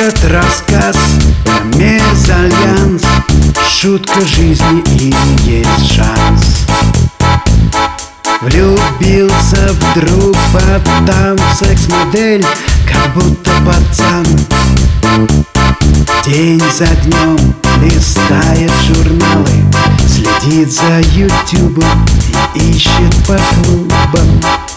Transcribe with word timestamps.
Этот 0.00 0.32
рассказ 0.32 0.96
мезальянс. 1.74 3.02
Шутка 3.68 4.24
жизни 4.24 4.82
и 4.98 5.14
есть 5.46 5.94
шанс. 5.94 6.64
Влюбился 8.40 9.74
вдруг 9.74 10.34
потом 10.54 11.36
в 11.36 11.54
секс-модель 11.54 12.46
Как 12.90 13.12
будто 13.12 13.50
пацан. 13.66 14.24
День 16.24 16.62
за 16.78 16.86
днем 16.86 17.54
листает 17.82 18.72
журналы 18.86 19.50
Следит 20.08 20.72
за 20.72 21.00
ютубом 21.14 22.06
и 22.54 22.70
ищет 22.70 23.14
по 23.26 23.38
клубам 23.52 24.69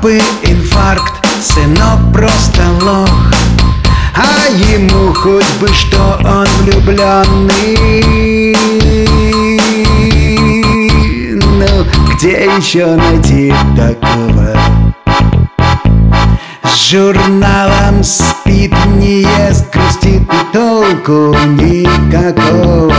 папы 0.00 0.18
инфаркт, 0.42 1.12
сынок 1.42 2.12
просто 2.12 2.62
лох. 2.82 3.10
А 4.14 4.50
ему 4.50 5.12
хоть 5.12 5.44
бы 5.60 5.68
что 5.68 6.18
он 6.24 6.46
влюбленный 6.62 7.76
Ну, 11.36 11.84
где 12.12 12.44
еще 12.58 12.86
найти 12.96 13.54
такого? 13.76 14.56
С 16.64 16.90
журналом 16.90 18.02
спит, 18.02 18.74
не 18.96 19.22
ест, 19.22 19.72
грустит 19.72 20.22
и 20.22 20.52
толку 20.52 21.36
никакого. 21.46 22.94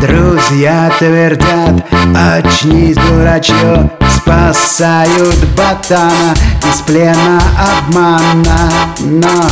Друзья 0.00 0.90
твердят, 0.98 1.84
очнись, 2.14 2.96
дурачок 2.96 4.00
Спасают 4.22 5.38
ботана 5.56 6.34
из 6.68 6.80
плена 6.82 7.42
обмана. 7.58 8.70
Но 9.00 9.50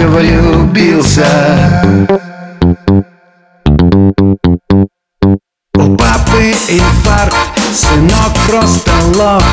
влюбился 0.07 1.27
У 5.77 5.97
папы 5.97 6.53
инфаркт, 6.69 7.35
сынок 7.73 8.33
просто 8.47 8.91
лох. 9.15 9.43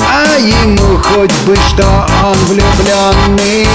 А 0.00 0.38
ему 0.38 0.96
хоть 0.98 1.36
бы 1.46 1.54
что 1.56 2.06
он 2.24 2.36
влюбленный 2.46 3.66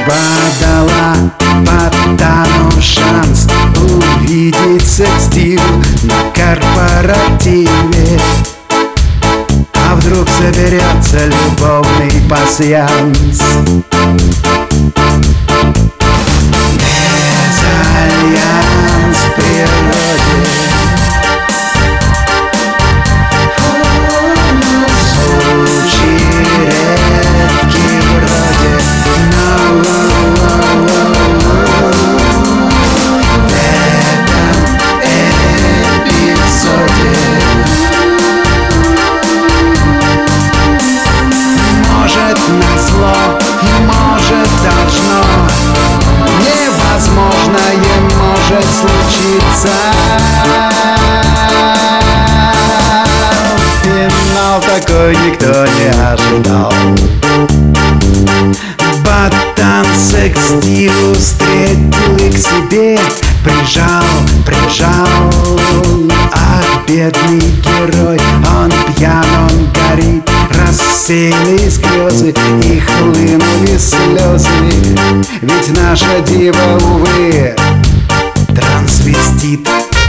Судьба 0.00 0.14
дала 0.60 1.14
Ботану 1.60 2.80
шанс 2.80 3.46
увидеть 3.76 4.86
секстил 4.86 5.60
на 6.04 6.30
корпоративе. 6.34 7.68
А 9.74 9.96
вдруг 9.96 10.26
соберется 10.28 11.26
любовный 11.26 12.12
пасьянс 12.30 13.42
Финал 53.82 54.60
такой 54.62 55.14
никто 55.16 55.66
не 55.66 55.88
ожидал. 56.02 56.72
Ботан 59.04 59.84
секстил 59.94 61.14
встретил 61.14 62.16
и 62.16 62.30
к 62.30 62.38
себе. 62.38 62.98
Прижал, 63.44 64.04
прижал 64.46 65.58
Ах, 66.32 66.86
бедный 66.86 67.52
герой 67.62 68.20
Он 68.46 68.70
пьян, 68.94 69.26
он 69.42 69.70
горит. 69.72 70.30
Рассеялись 70.50 71.78
грезы 71.78 72.34
И 72.62 72.80
хлынули 72.80 73.76
слезы. 73.78 74.48
Ведь 75.42 75.76
наша 75.76 76.20
дива, 76.20 76.78
увы 76.82 77.54
Bandita. 79.40 79.99